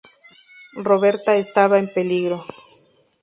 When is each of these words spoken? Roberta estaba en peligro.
Roberta 0.89 1.35
estaba 1.35 1.77
en 1.77 1.87
peligro. 1.93 2.43